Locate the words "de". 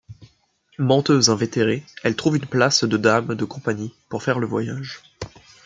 2.85-2.97, 3.35-3.45